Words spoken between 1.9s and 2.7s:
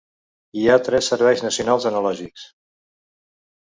analògics.